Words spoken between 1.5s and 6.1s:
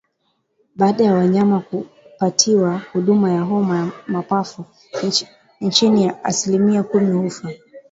kupatiwa huduma ya homa ya mapafu chini